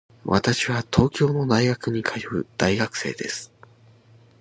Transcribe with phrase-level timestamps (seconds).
[0.25, 3.53] 私は東京の大学に通う大学生です。